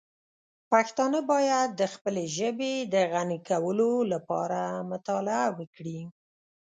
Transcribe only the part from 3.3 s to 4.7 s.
کولو لپاره